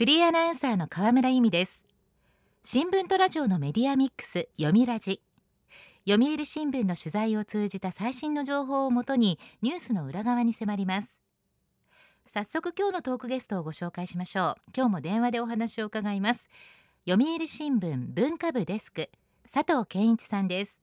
[0.00, 1.78] フリーアナウンサーの河村由美です。
[2.64, 5.20] 新聞とラジオのメディアミックス読みラジ。
[6.08, 11.08] 読売新聞の取材を通じた最新の情報をもとにニュースの裏側に迫ります。
[12.32, 14.70] 早速今日のトークゲストをご紹介しましょう。
[14.74, 16.46] 今日も電話でお話を伺います。
[17.06, 19.10] 読売新聞文化部デスク
[19.52, 20.80] 佐藤健一さんです。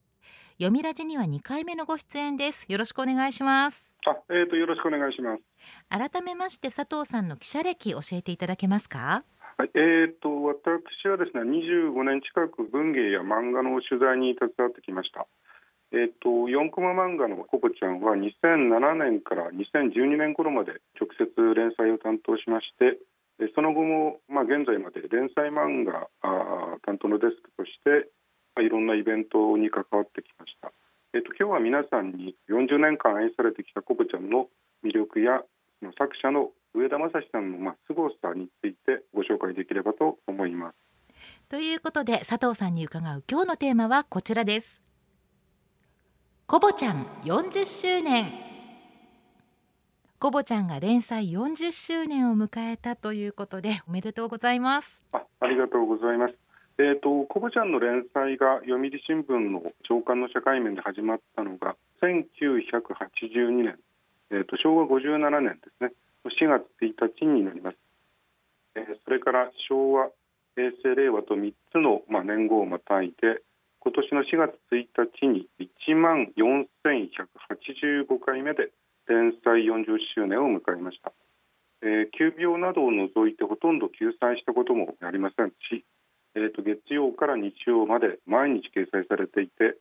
[0.58, 2.66] 読みラジには2回目のご出演です。
[2.68, 3.87] よろしくお願いします。
[4.06, 5.42] あ、えーとよろしくお願いします。
[5.88, 9.24] 改めまして佐藤さんの記者歴教えていただけますか？
[9.58, 15.26] はい、えーと私はですね25年近く文芸や漫画の取材に携わってきました。
[15.90, 22.98] えーと4コマ漫画のコボちゃんは2007年から2012年頃まで直接連載を担当しまして
[23.54, 28.10] その後も、まあ、現在まで連載漫画あ担当のデスクとして、
[28.54, 30.72] まあ、いろんなイベントに関わってきました。
[31.14, 34.48] えっと、今日は皆さんに40年間愛されてきたコボちゃんの
[34.84, 35.40] 魅力や
[35.96, 40.76] 作者の上田正史さんのまあ凄さについてご紹介できればと思います。
[41.48, 44.82] ということで佐藤さんに伺う今日のテーマはこちらです。
[46.46, 48.32] コボちゃん40周年
[50.18, 56.34] コボちゃんが連載40周年を迎えたということでおめでとうございますあありがとうございます
[56.78, 63.78] えーと、コボちゃんの連載が読売新聞の朝刊の社会面で始まったのが1982年、
[64.30, 65.92] えーと、昭和57年ですね。
[66.26, 67.76] 4月1日になります、
[68.76, 70.10] えー、それから昭和
[70.56, 73.42] 平成令和と3つの、まあ、年号をまたいで
[73.80, 74.86] 今年の4月1
[75.20, 78.70] 日に1万4185回目で
[79.08, 81.12] 連載40周年を迎えました、
[81.82, 85.84] えー、急病などを除いてほとんど休載したこともありませんし
[86.38, 89.74] えーと、月曜から日曜まで毎日掲載されていて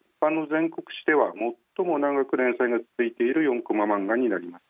[0.00, 1.32] 一般の全国紙では
[1.76, 4.62] 最も長く連載が続いている4コマ漫画になります、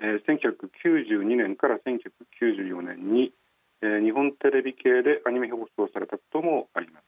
[0.00, 3.32] えー、1992年から1994年に、
[3.82, 7.04] えー、日本テレビ系でアニメ放送されたこともあります。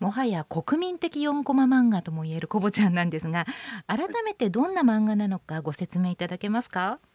[0.00, 3.46] もはや国民的4コマ漫画ともいえるコボちゃんなんですが
[3.86, 6.98] 改めてどんな漫画なのかご説明いただけますか？
[7.00, 7.11] えー、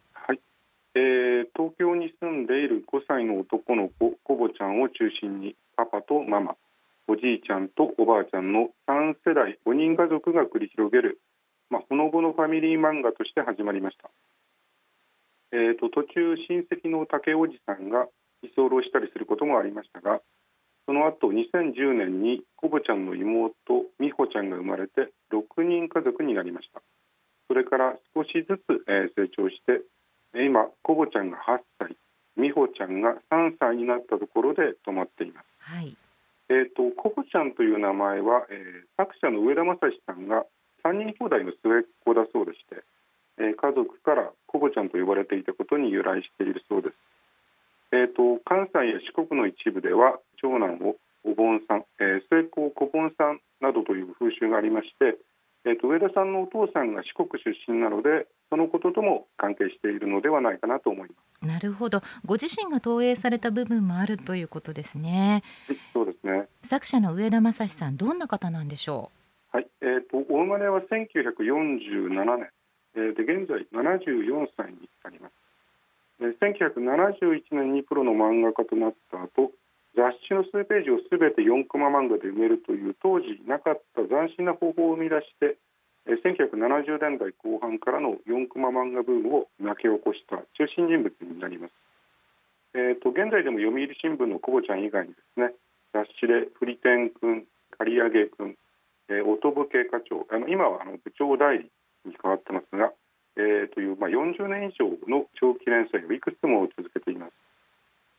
[1.56, 6.56] 東京に住んでいる5歳の男の子コボちゃんを中心にパパとママ
[7.06, 11.20] おじいちゃんとおばあちゃんの3世代5人家族が繰り広げる、
[11.70, 14.10] まあ、ほのぼのファミリー漫画として始まりました、
[15.52, 18.06] えーと、途中親戚の竹おじさんが
[18.42, 20.20] 居候したりすることもありましたが
[20.88, 23.52] その後2010年にコボちゃんの妹
[24.00, 26.80] 美穂ちゃんが生まれて6人家族になりました。
[27.46, 29.84] それから少しずつ、えー、成長して
[30.34, 31.96] 今コボちゃんが8歳
[32.36, 35.96] 美穂ちゃんが3歳になったところで止まっています、はい、
[36.48, 40.46] えーと、コボちゃんという名前は、えー、作者の上田正史さんが
[40.84, 42.84] 3人兄弟の末っ子だそうでして、
[43.42, 46.94] えー、家族からコボちゃんと呼ばれていたことに由来しているそうです、
[47.92, 50.94] えーと、関西や四国の一部では長男を
[51.26, 55.18] お盆さん、えー、末っ子を小盆さんなどという風習がありまして
[55.68, 61.46] えーと、上田さんのお父さんが四国出身なのでそのこととも関係しているのではないかなと思います。
[61.46, 62.00] なるほど。
[62.24, 65.42] ご自身が投影された部分もあるということですね。
[65.92, 66.48] そうですね。
[66.62, 69.10] 作者の上田正史さんどんな方なんでしょ
[69.52, 69.56] う？
[69.56, 72.48] はい、えーと、お生まれは1947年、
[72.96, 75.32] えー、で現在74歳になります。
[76.20, 79.52] 1971年にプロの漫画家となった後
[79.94, 85.56] 雑誌の数ページをすべて4コマ漫画で埋めるという当時なかった斬新な方法を生み出して
[86.16, 91.72] 1970年代後半からの4コマ漫画ブームを巻き起こした中心人物になります。
[92.74, 95.52] えーと、現在でも読売新聞のコボちゃん以外にですね
[95.92, 97.44] 雑誌で「フリテン君」
[97.76, 98.56] 「刈り上げ君」
[99.08, 101.70] えー「音部系課長」あの今はあの部長代理
[102.04, 102.92] に変わってますが、
[103.36, 107.32] えー、という、まあ、40年以上の長期連載をいくつも続けています。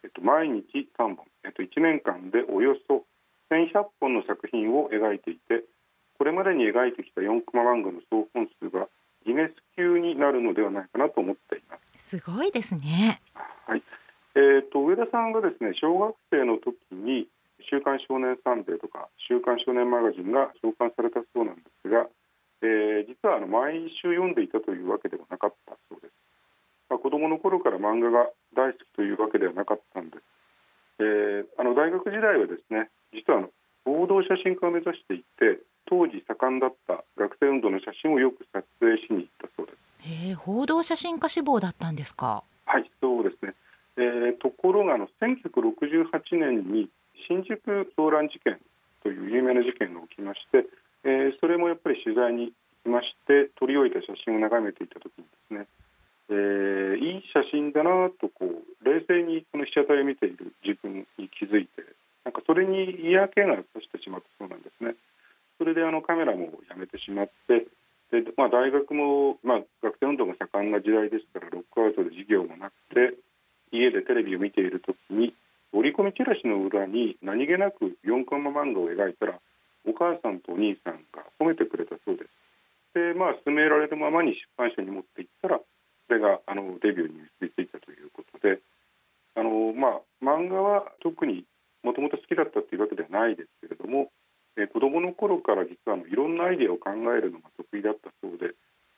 [0.03, 3.05] えっと、毎日3本、えっと、1年間でおよそ
[3.49, 5.63] 1100本の作品を描いていて
[6.19, 8.87] これまでに描いてきた4コマ漫画の総本数が
[9.25, 13.21] ギネス級になるのではないかなと思っていますすごいですね
[13.65, 13.81] はい
[14.35, 17.27] えーと、上田さんがですね小学生の時に
[17.69, 22.07] 「週刊少年サンデー」とか「週刊少年マガジン」が創刊されたそうなんですが、
[22.61, 26.13] えー、実はあの毎週読んでいたというわけではなかったそうです。
[26.89, 30.23] まあ、子どもの頃から漫画が大好きというわけではなかったんです。
[30.99, 33.49] えー、あの大学時代はですね実はあの
[33.85, 40.29] 報道写真家を目指していて当時盛んだった学生運動の写真をよく撮影しに行ったそうです。
[40.29, 42.43] へ報道写真家志望だったんですか？
[42.65, 43.55] はいそうですね。
[43.97, 46.89] えー、ところがあの1968年に
[47.27, 48.59] 新宿騒乱事件
[49.03, 50.65] という有名な事件が起きまして、
[51.03, 52.53] えー、それもやっぱり取材に行
[52.83, 55.67] きまして撮り終えた写真を眺めていた時にですね
[56.31, 61.81] えー、いい写真だなとこう冷静にその被写体を見ている自分に気づいて
[62.23, 64.93] なんかそれに嫌気がさしてしまったそうなんですね。
[65.59, 67.67] それであのカメラもやめてしまって
[68.09, 73.13] で、まあ、大学も、まあ、学生運動が盛んな時代ですからロックアウトで授業もなくて
[73.71, 75.35] 家でテレビを見ている時に
[75.73, 79.37] 折り込みチラシの裏に何気なく4コマ漫画を描いたら
[79.85, 82.29] お母さんとお兄さんが褒めてくれたそうです。
[82.95, 85.59] でまあ勧められるままに出版社に持っていったら
[86.07, 88.57] それがあのデビューに結びついたということで
[89.35, 91.45] あの、まあ、漫画は特に
[91.83, 94.11] もともと好きだったというわけではないですけれども、
[94.67, 98.53] 子どもの頃から実はいろんなアイデアを考えるのが得意だったそうで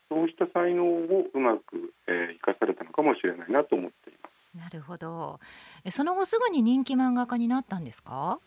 [0.09, 4.57] そうした才能をうまく、えー、生かされたのかもしれないなと思っています。
[4.57, 5.39] なるほど。
[5.89, 8.39] その後すぐに人気漫画家になったんですか？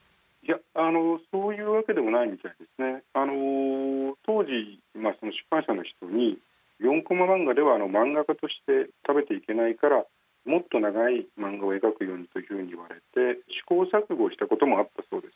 [0.43, 3.03] いやあのそういうわけでもないみたいですね。
[3.15, 6.37] あの当時まあその出版社の人に
[6.83, 10.05] 4コマ漫画ではあの漫画家として食べていけないから
[10.45, 15.35] もっと長い漫画を描くようにというふうに言われて試行錯誤したこともあったそうです。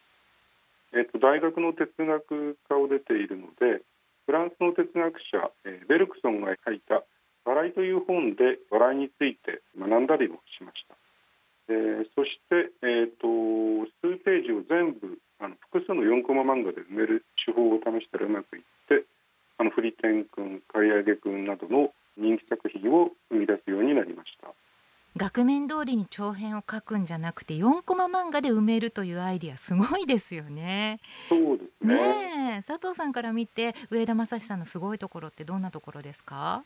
[0.93, 3.83] えっと、大学の哲学科を出ているので
[4.27, 7.03] フランスの哲学者、えベルクソンが書いた
[7.49, 10.97] 「笑い」という本で笑いについて学んだりもしました。
[11.69, 19.05] えー、そして、えーと、数ページを全部あの複数の4コマ漫画で埋める手法を試したらうまくいって
[19.59, 24.38] あのフリテン君刈り上げ君などの人気作品を生み出すようになりました
[25.19, 31.01] 額面通りに長編を書くんじゃなくて4コマ漫画で埋めるというアイディアすごいですよね。
[31.29, 31.95] そうですね
[32.59, 36.63] ね佐藤さんから見て上田正史さんのすごいところってどんなところですか？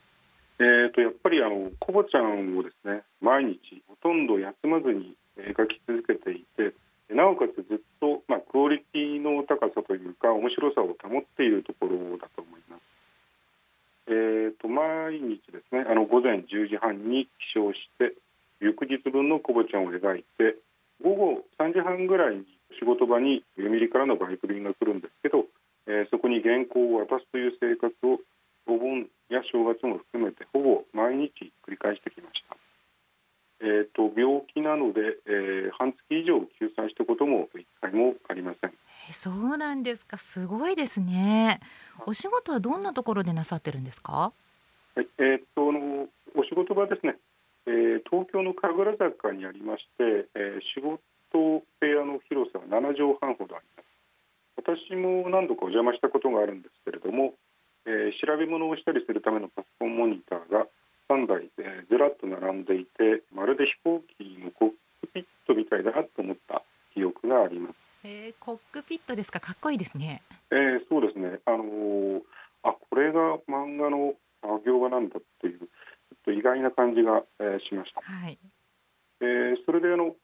[0.59, 6.73] えーと、やっぱりあのコボちゃんをですね毎日ほとんど休まずに描き続けていて
[7.09, 12.83] なおかつずっと、まあ、クオリティの高さというか面白さを保っているところだと思います。
[14.05, 18.13] えーと、毎日ですねあの午前10時半に起床して
[18.63, 20.55] 翌日分のコボちゃんを描いて
[21.03, 22.45] 午後3時半ぐらいに
[22.79, 25.45] 仕事場に読売からのバイク便が来るんですけど、
[25.87, 28.19] えー、そこに原稿を渡すという生活を
[28.65, 32.55] お盆や正月も含めてほぼ毎日繰り返してきました。
[33.61, 38.73] えーと、病気なので、えー、半月以上休載したことも一回もありません。
[39.11, 41.59] そうなんですかすごいですね。
[42.05, 44.33] お仕事はどんなところでなさってるんですか？
[44.95, 47.32] はい、えー、っとのお仕事場ですね、えー、
[48.09, 50.99] 東京の神楽坂にありまして、えー、仕事
[51.33, 53.85] 部屋の広さは7畳半ほどあります。
[54.55, 57.33] 私も何度かお邪魔したことがあるんですけれども、
[57.85, 60.67] えー、調べ物をしたりするためのパソコンモニターが
[61.09, 64.69] 3台、えー、ずらっと並んでいてまるで飛行機のコッ
[65.01, 66.61] クピットみたいだなと思った
[66.93, 67.75] 記憶があります。
[68.05, 69.39] えー、コックピットですか？
[69.39, 70.21] かっこいいですね。
[70.51, 71.39] えー、そうですね。
[71.45, 72.21] あのー、
[72.63, 75.67] あこれが漫画の作業場なんだっていうちょっ
[76.25, 78.01] と意外な感じが、えー、しました。
[78.01, 78.37] はい。
[79.21, 80.15] えー、それであの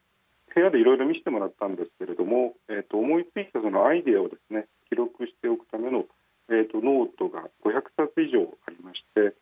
[0.53, 6.05] 部屋でいろいろ見せてもらったんですけれども、えーと、思いついたそのアイデアをですね記録しておくための、
[6.49, 9.37] えーと、ノートが500冊以上ありまして、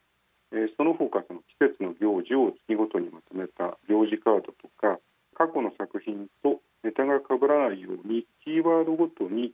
[0.52, 5.00] えー、その他その季節の行事を月ごとにまとめた行事カードとか
[5.34, 9.54] 過去の作品とネタが被らないようにキーワードごとに、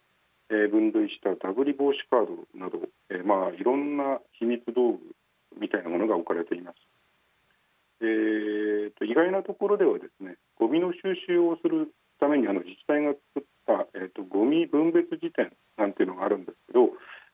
[0.49, 4.99] えー、分類したダブリ防止カードなど、えー、まあいろんな秘密道具
[5.59, 6.92] みたいなものが置かれています。
[8.03, 11.87] えーと、意外なところではですねゴミの収集をする
[12.19, 16.91] ためにあの自治体が作った、えーと、ゴミ分別辞典なんていうのがあるんですけど、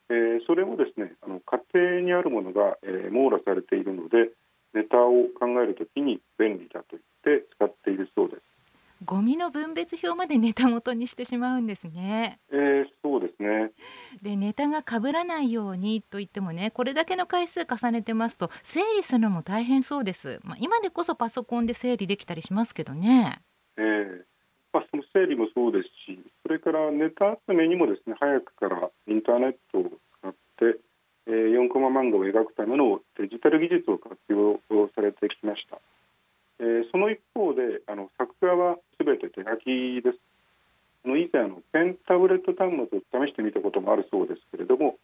[0.10, 4.30] えー、それもですねあの家庭にあるものが、えー、網羅されているので
[4.74, 8.49] ネタを考えるときに便利だと言って使っているそうです。
[9.06, 12.40] ゴミの分別表までネタ元にしてしまうんですね。
[12.52, 13.72] えー、そうですね。
[14.22, 20.40] でネタが被らないようにと言ってもねこれだけの回数重ねてますと整理するのも大変そうです。
[20.44, 23.42] まあ、今でこそパソコンで整理できたりしますけどね。
[23.78, 24.30] えー
[24.74, 29.84] まあ、その整理もそうですしそれからネタ集めにもですね早くからインターネットを
[30.22, 30.80] 使って、
[31.28, 34.60] えー、4コマ漫画を描くためのデジタル技術を活用
[34.94, 35.80] されてきました。
[36.60, 40.20] えー、その一方であの作画はすべて手書きです。
[41.06, 44.98] の以前あのペンタブレット端末を試してみたこともあるそうですけれども、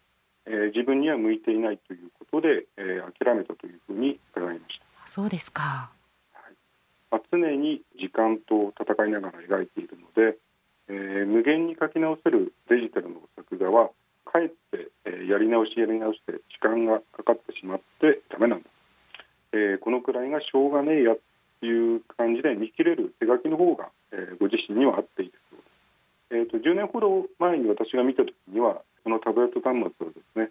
[0.45, 5.07] えー、自分には向いていないということで、えー、諦めたというふうに伺いました。
[5.07, 5.89] そうですか。
[6.33, 6.53] はい。
[7.11, 10.37] まあ、常に時間と戦いながら描いているので、
[10.89, 13.89] えー、無限に書き直せるデジタルの作画は
[14.25, 18.65] かえって、えー、やり直しやり直して時間がかかってしまってダメなんだ。
[19.53, 21.15] えー、このくらいがしょうがねえや
[21.65, 25.33] いう感じで見切れる手書きの方が、えー、ご自身には合っている。
[26.31, 30.49] えーと、10年ほど前に私が見た時にはそのタブレット端末をですね、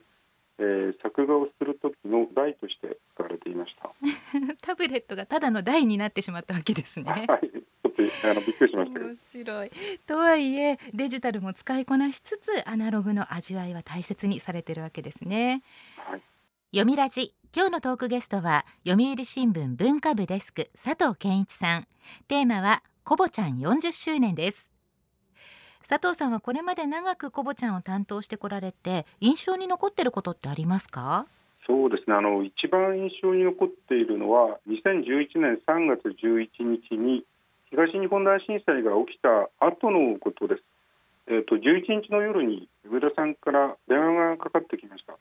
[0.58, 3.90] えー、作画をする時の台として使われていました
[4.62, 7.10] タヘッドがただの台になってしまったわけですね。
[7.28, 9.00] はい、ちょっとあのびっくりしました。
[9.00, 9.70] 面白い。
[10.06, 15.62] とはいえデジタルも使いこなしつつアナログの味わいは大切にされてるわけですね。
[15.96, 16.22] はい。
[16.70, 21.86] 読みラジ今日のトークゲストは読売新聞文化部デスク佐藤健一さん。
[22.26, 24.68] テーマはコボちゃん40周年です。
[25.88, 31.26] 佐藤さんはこれまで長くコボちゃんを担当してこられて印象に残ってることってありますか？
[31.64, 37.22] そうですねあの一番印象に残っているのは2011年3月11日に
[37.70, 40.62] 東日本大震災が起きた後のことです。
[41.28, 45.16] えーと、11日の夜に上田さんから電話がかかってきました。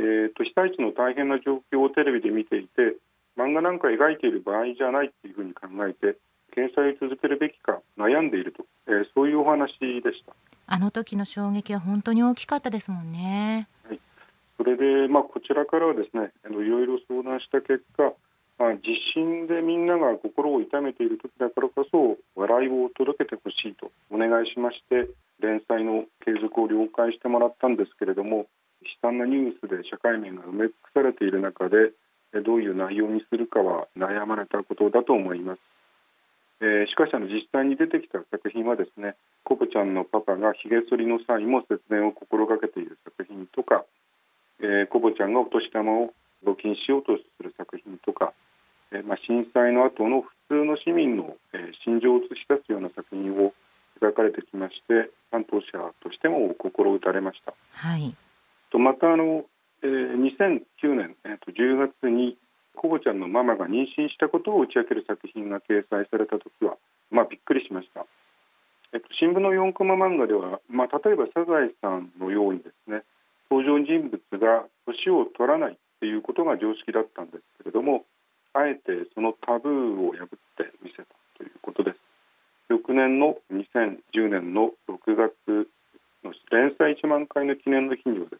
[0.00, 2.96] えーと、被災地の大変な状況をテレビで見ていて
[3.36, 6.16] 漫画なんか描いている場合じゃないっていうふうに考えて
[6.56, 10.32] 掲載を続けるべきか悩んでいると、えー、そういうお話でした
[10.66, 13.68] あの時の衝撃は本当に大きかったですもんね。
[13.86, 13.98] はい、
[14.56, 18.14] それで、まあ、こちらからはですねあのいろいろ相談した結果、
[18.58, 28.46] まあ、地震でみんなが心を痛めている時だからこそ笑いを届けてほしいとお願いしまして連載の継続を了解してもらったんですけれども
[28.82, 31.92] 悲惨なニュースで社会面が埋め尽くされている中で
[32.44, 35.60] どういう内容にするかは悩まれたことだと思います。
[36.60, 43.84] えー、しかしあの実際に出てきた作品はですねコブちゃんのパパがひげ剃りの際も節電を心がけている作品とか、
[44.60, 46.12] えー、コボちゃんがお年玉を
[46.44, 48.32] 募金しようとする作品とか、
[48.92, 53.54] えー、まあ、震災の後の普通の市民の、えー、心情を映し出すような作品を
[54.00, 57.54] 描かれてきまして担当者としても心打たれました。
[57.72, 58.14] はい、
[58.70, 59.44] とまたあの、
[59.82, 62.36] えー、2009年、えー、と10月に
[62.76, 66.76] コボちゃんのママが妊娠したことを打ち明ける作品が掲載された時は、
[67.10, 68.06] まあ、びっくりしました。
[68.92, 73.02] えっと、新聞の4コマ漫画では、まあ、例えばサザエさんのようにですね
[73.50, 78.04] 登場人物が年を取らないっていうことが常識だったんですけれども
[78.52, 81.98] あえてそのタブーを破ってみせたということです
[82.68, 85.68] 翌年の2010年の6月
[86.24, 88.39] の連載1万回の記念の日にはですね妹の美穂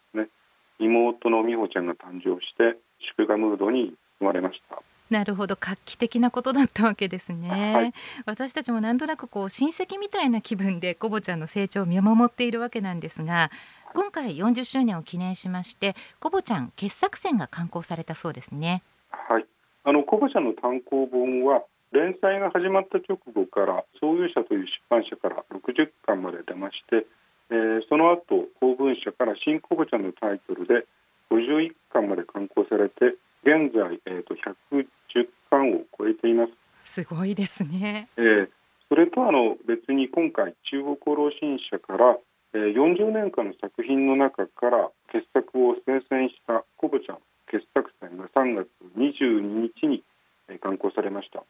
[1.71, 2.79] ちゃんが誕生して
[3.17, 4.83] 祝賀ムードに包まれました。
[5.11, 7.93] なるほど画期的なことだったわけですね、はい、
[8.27, 13.51] 私たちもなんとなくこう親戚みたいな気分でコボちゃんの成長を見守っているわけなんですが
[13.93, 18.83] 今回40周年を記念しましてコボちゃん傑作選が刊行されたそうですね。
[19.11, 19.47] はい。
[19.83, 27.07] あのコボちゃんの単行本は連載が始まった直後から創業者という出版社から60巻まで出まして、
[27.51, 30.87] えー、その後公文社から新コボちゃんのタイトルで
[31.31, 36.53] 51巻まで刊行されて現在、えーと、110巻を超えています。
[36.85, 38.09] すごいですね。
[38.17, 38.49] えー、
[38.89, 42.19] それとあの別に今回中国老新社から、
[42.53, 47.19] えー、40年間の作品の中から傑作を推薦したコボちゃん
[47.51, 50.03] 傑作選が3月22日に、
[50.49, 51.45] えー、刊行されました。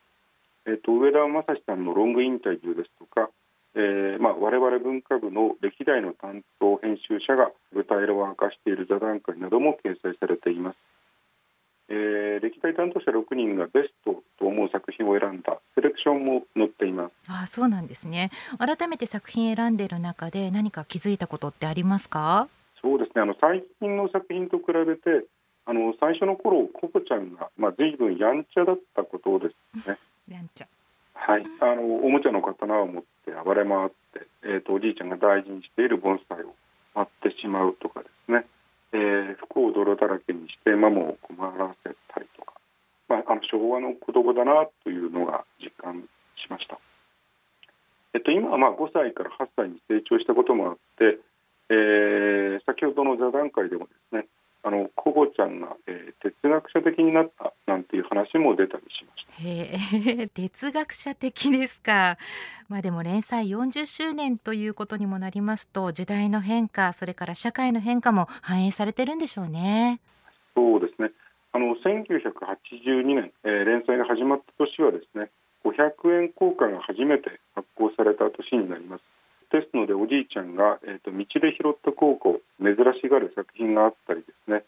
[0.66, 3.30] えーと、上田正史さんのロングインタビューですとか、
[3.74, 8.34] えーまあ、我々文化部の歴代の担当編集者が舞台裏を明
[9.18, 10.76] かしている座談会なども掲載されています。
[11.92, 17.12] えー、歴代担当者6人がベストと思う作品を選んだセレクションも載っています。
[17.26, 18.30] あそうなんですね。
[18.58, 22.48] 改めて作品選んでいる中で何か気づいたことってありますか？
[22.80, 23.22] そうですね。
[23.22, 25.26] あの最近の作品と比べて
[25.66, 29.52] あの最初の頃ココちゃんが、まあ、随分やんちゃだったことで
[29.82, 29.98] すね。
[30.30, 30.68] やんちゃ。
[31.14, 31.44] はい。
[31.60, 36.54] あのおもちゃの刀を持って暴れ回って、えーと、おじいちゃんが大事にしている盆栽を
[36.94, 38.44] 割ってしまうとかですね
[38.92, 42.54] えー、服を泥だらけにしてママを困らせたりとか、
[43.08, 46.02] まあ、あの昭和の子供だなというのが実感
[46.36, 46.78] しました。
[48.12, 51.18] えっと、今はまあ5歳から8歳に成長したこともあって、
[51.70, 54.26] えー、先ほどの座談会でもですね
[54.62, 59.42] あのコボちゃんが、えー、哲学者的になったなんていう話も出たりしました。
[59.42, 62.18] へえ 哲学者的ですか。
[62.68, 70.00] まあでも連載40周年ということにもなりますと時代の変化それから社会の変化も反映されてるんでしょうね。
[70.54, 71.10] そうですね。
[71.52, 75.30] あの1982年、えー、連載が始まった年はですね
[75.64, 79.09] 500円硬貨が初めて発行された年になります。
[79.50, 84.62] ですのでおじいちゃんが、えーと、道で拾った高校珍しがる作品があったりですね、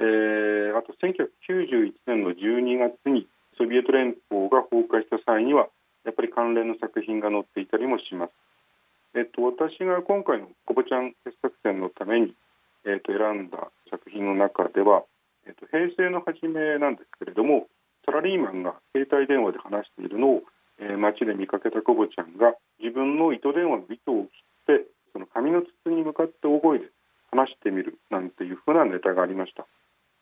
[0.00, 5.68] えー、あと1991年の12月にソビエト連邦が崩壊した際には
[6.04, 8.32] やっぱり関連の作品が載っていたりもします。
[9.14, 12.34] えっと、私が今回のコボちゃん傑作選のために、
[12.88, 15.04] えっと、選んだ作品の中では、
[15.46, 17.68] えっと、平成の初めなんですけれども
[18.06, 20.42] サラリーマンが携帯電話で話しているのを
[20.82, 22.54] えー、街で見かけたコボちゃんが
[22.92, 26.86] 分の糸電話の糸を切ってその紙の筒に向かって大声で
[27.30, 29.66] 話してみるなんていうふうなネタがありました。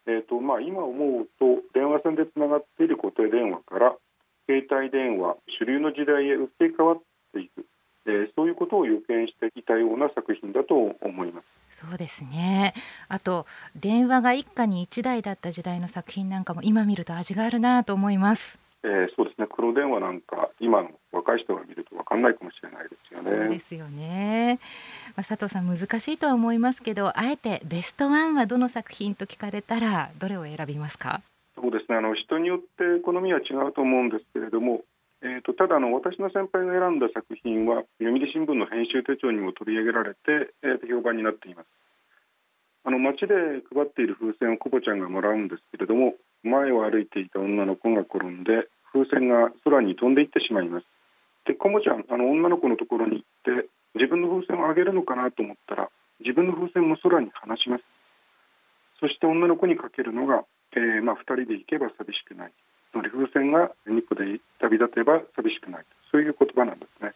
[0.07, 3.97] えーとまあ、今思うと電電話線でつながっている固定電話から
[4.47, 6.99] 携帯電話主流の時代へ移り変わっ
[7.33, 7.67] ていく、
[8.07, 11.49] えー、そういうことを予見していたような作品だと思います。
[11.71, 12.75] そうですね
[13.09, 13.47] あと
[13.77, 18.59] 電話が一家に一台だった時代の作品なんかも今見ると味があるなと思います。
[18.83, 23.31] えー、そうですね黒電話なんか今の若い人が見ると分かんないかもしれないですよね。
[23.31, 24.59] そうですよね、
[25.17, 31.23] まあ、佐藤さん難しいとは思いますけどあえてベストワンはどの作品と聞かれたらどれを選びますか？
[31.55, 31.99] そうですね。
[31.99, 34.83] あの人によって好みは違うと思うんですけれども、
[35.23, 41.67] えーと、ただあの私の先輩が選んだ作品は読売新聞の編集手帳にも取り上げられて、えー、と評判になっています。
[42.83, 50.87] あの街で配っている風船をコボちゃんがもらうんですけれども前を歩いていた女の子が転んで風船が空に飛んでいってしまいます。
[51.47, 55.89] でコモちゃんあの女の子のところに行って自分の風船をあげるのかなと思ったら
[56.21, 57.85] 自分の風船も空に放します。
[59.01, 60.45] そして女の子にかけるのが、
[60.77, 62.53] えー、まあ、2人で行けば寂しくない。
[62.93, 65.85] つまり風船が2個で旅立てば寂しくない。
[66.11, 67.13] そういう言葉なんですね、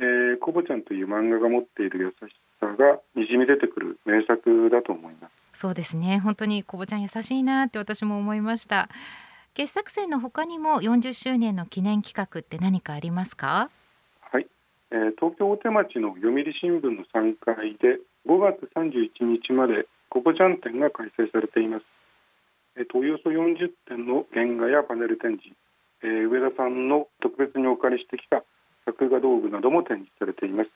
[0.00, 5.34] えー、コボちゃんという漫画が持っている優しさがにじみ出てくる名作だと思います。
[5.54, 6.18] そうですね。
[6.18, 8.88] 本当にコボちゃん優しいなって私も思いました。
[9.54, 13.70] 傑作選の他にも40周年の記念企画って何かありますか、
[14.92, 21.86] え、東京大手町の読売新聞の3階で5月31日までコボちゃん展が開催されています、
[22.76, 25.56] えーと、およそ40点の原画やパネル展示、
[26.02, 28.44] えー、上田さんの特別にお借りしてきた
[28.84, 30.70] 作画道具なども展示されています、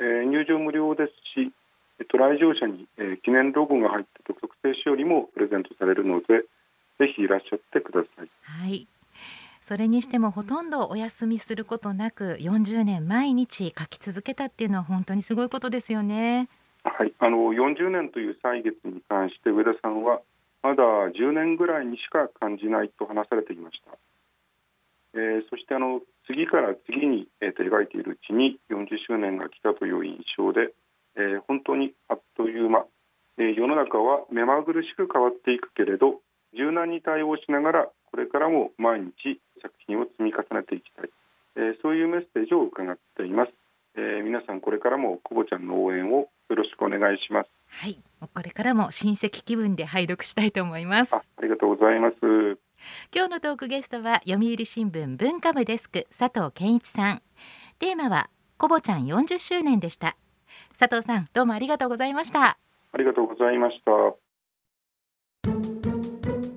[0.00, 1.52] えー、入場無料ですし
[2.00, 6.42] えっと、来場者に、えー、記念ロゴが入った特製しおりもプレゼントされるので
[6.98, 8.28] ぜひいらっしゃってください。
[8.42, 8.86] はい。
[9.72, 16.50] それにしてもほとんどお休みすることなく40年毎日書き続けたっていうのは本当にすごいことですよね。
[16.84, 20.20] はい、あの40年という歳月に関して上田さんは
[20.62, 23.96] まだ10年ぐらいにしか感じないと話されていました。
[25.14, 30.74] えー、そしてあの次から次に、えー、と描いているうちに40周年が来たという印象で、
[31.16, 32.84] えー、本当にあっという間、
[33.38, 36.20] えー、世の中は目まぐるしく変わっていくけれど
[36.56, 41.10] 柔軟に対応しながらこれからも毎日作品を積み重ねていきたい、
[41.56, 43.52] えー、そういうメッセージを伺っています、
[43.96, 47.50] えー、皆さんこれからも久保ちゃんの応援をよろしくお願いします。
[47.68, 47.98] はい。
[48.34, 51.14] これからも親戚気分で拝読したいと思います。
[51.14, 52.16] ありがとうございます。
[53.14, 57.22] 今日のトークゲストは読売新聞文化部デスク佐藤健一さん。
[57.78, 60.16] テーマはコボちゃん40周年でした。
[60.78, 62.58] 佐藤さんどうもありがとうございました。
[62.92, 64.21] ありがとうございました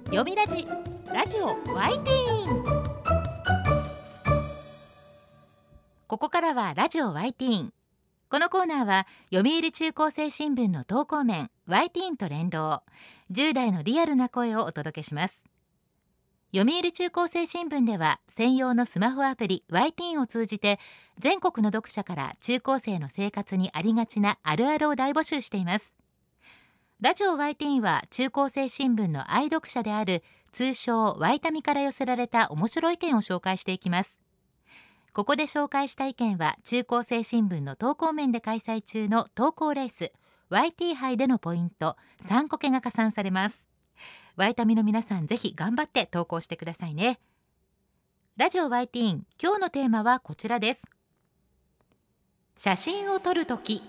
[0.05, 0.67] 読みラジ
[1.11, 2.63] ラジオワイティーン。
[6.07, 7.73] ここからはラジオワイティーン。
[8.29, 12.83] このコーナーは読売中高生新聞の投稿面ワイティーンと連動。
[13.31, 15.43] 10代のリアルな声をお届けします。
[16.55, 20.79] 読売中高生新聞では専用のスマホアプリワイティーンを通じて
[21.17, 25.95] 全国の読者から中高生の生活にありがちなあるあるを大募集しています。
[27.05, 34.19] ラジオ YT は中高生新聞の愛読者である通称ワイタミから寄せられた面白い意見を紹介していきます。
[35.13, 40.13] ここで紹介した意見は中高生新聞の投稿面で開催中の投稿レース
[40.49, 43.63] YT 杯でのポイント3個けが加算されます。
[44.35, 47.19] ワイタミの皆さんぜひ頑張って投稿してくださいね。
[48.35, 50.87] ラジオ YT 今日のテーマはこちらです。
[52.57, 53.83] 写真を撮るとき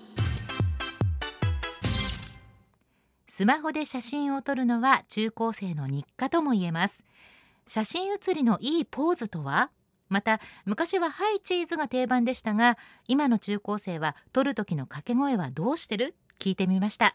[3.37, 7.03] スマホで写真を撮るのは中高生の日課とも言えます。
[7.67, 9.69] 写真写りのいいポーズとは？
[10.09, 16.15] また昔はハイチーズが定番でしたが今の中高生は撮る時の掛け声はどうしてる？
[16.39, 17.15] 聞いてみました。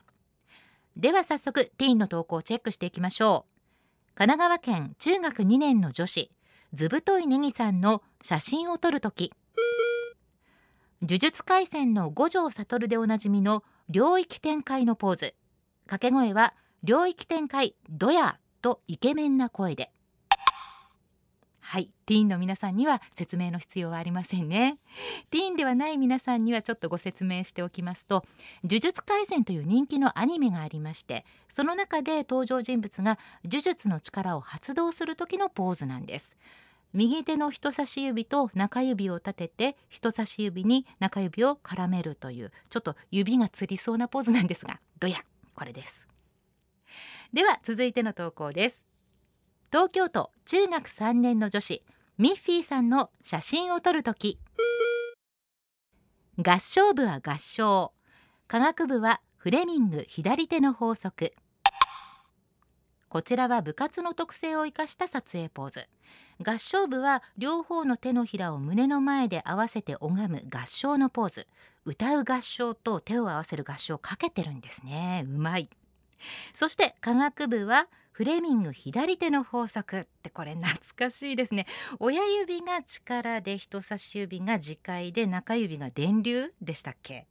[0.95, 4.13] では早速ティーンの投稿をチェックしていきましょう。
[4.13, 6.29] 神奈川県中学2年の女子
[6.71, 9.34] ずぶといネギさんの写真を撮る時。
[11.01, 15.34] 呪術廻戦の五条悟でおなじみの領域展開のポーズ。
[15.91, 19.91] 掛け声は領域展開ドヤとイケメンな声で。
[21.60, 21.89] はい。
[22.06, 24.77] ティーンの皆さんには説明の必要はありませんね。
[25.32, 28.23] ティーンではない皆さんにはちょっとご説明しておきますと
[28.63, 36.34] 呪術廻戦という人気のアニメがありましてその中で登場人物が呪術の力を発動する時のポーズなんです。
[36.93, 45.17] 右手の人差し指と中指を立てて人差し指に中指を絡めるというちょっと指がつりそうなポーズなんですがどや。
[45.62, 46.02] これです。
[47.34, 48.82] では続いての投稿です。
[49.71, 51.84] 東京都中学3年の女子
[52.17, 54.39] ミッフィーさんの写真を撮るとき。
[56.39, 57.93] 合唱部は合唱
[58.47, 61.36] 科学部はフレミング左手の法則。
[63.12, 65.89] こちらは部活の特性を生かした撮影ポーズ。
[66.41, 71.47] 合唱部は両方の手のひらを胸の前で合わせて拝む合唱のポーズ。
[71.84, 75.26] 歌う合唱と手を合わせる合唱をかけてるんですね。
[75.28, 75.69] うまい。
[76.54, 81.65] そして科学部はフレミング左手の法則ってこれ懐かしいですね。
[82.00, 87.28] 親指が力で人差し指が自戒で中指が電流でしたっけ？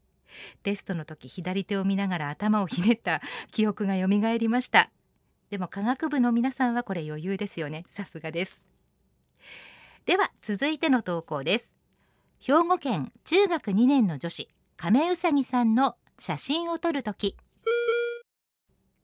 [0.62, 4.90] テストの時左手を見ながら頭をひねった記憶が蘇りました。
[5.50, 7.84] でも科学部の皆さんはこれ余裕ですよね。
[7.90, 8.62] さすがです。
[10.06, 11.72] では続いての投稿です。
[12.38, 17.36] 兵庫県中学2年の女子亀うさぎさんの写真を撮るとき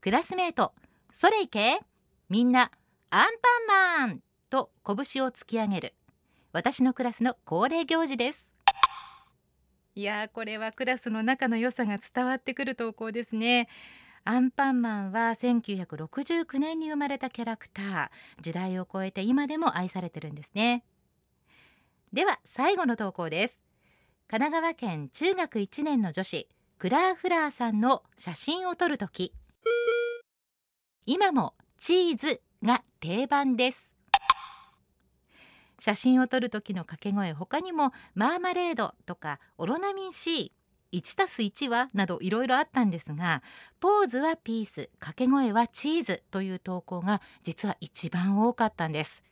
[0.01, 0.73] クラスメート
[1.13, 1.81] それいけ？
[2.29, 2.71] みんな
[3.11, 3.25] アン
[3.69, 4.21] パンマン！
[4.49, 5.95] と拳を突き上げる。
[6.53, 8.49] 私のクラスの恒例行事です。
[9.97, 13.69] いやーこれはクラスの仲の良さが伝わってくる投稿ですね。
[14.29, 18.09] アンパンマンは1969年に生まれたキャラクター。
[18.43, 20.85] 時代を超えて今でも愛されてるんですね。
[22.12, 23.61] では最後の投稿です。
[24.27, 29.33] 神奈川県中学1年の女子クラーフラーさんの写真を撮るとき
[31.05, 33.95] 今もチーズが定番です。
[35.79, 40.51] 写真を撮る時の掛け声他にもマーマレードとかオロナミン C
[40.97, 43.43] 1たす1はなどいろいろあったんですが
[43.81, 49.23] ポーズはピース掛け声はチーズという投稿が実は一番多かったんです。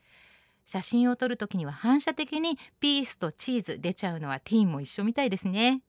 [0.66, 5.82] 写真を撮る時には反射的にピースとチーズ出ちゃうのはティーンも一緒みたいですね。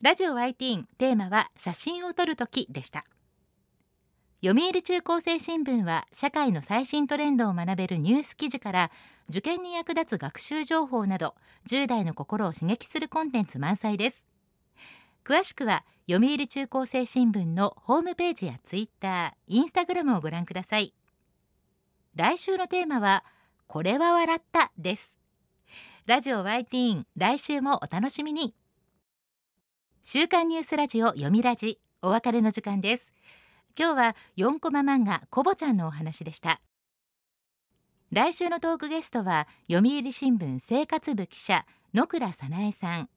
[0.00, 3.04] ラジオ y ティーンテーマは写真を撮る時でした。
[4.42, 8.90] 読売中高生新聞は社会の最新トレンドを学べるニュース記事から
[9.28, 11.34] 受験に役立つ学習情報など
[11.68, 14.29] 10代の心を刺激するコンテンツ満載です。
[15.24, 20.94] 詳しくは読売中高生新聞のホームページやツイッター、インスタグラムをご覧ください。
[22.16, 23.24] 来週のテーマは
[23.66, 25.14] これは笑ったです。
[26.06, 28.54] ラジオ Y ティーン来週もお楽しみに。
[30.02, 33.12] 週刊ニュースラジオ読みラジお別れの時間です。
[33.78, 36.60] 今日は4コマ漫画コボちゃんのお話でした。
[38.10, 43.08] 来週のトークゲストは読売新聞生活部記者野倉早苗さん。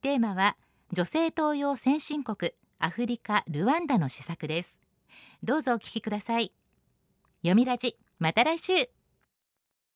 [0.00, 0.56] テーマは
[0.92, 2.50] 女性登用先進国
[2.80, 4.76] アフリカルワンダの施策です。
[5.40, 6.52] どうぞお聞きください。
[7.42, 8.99] 読みラジまた来週。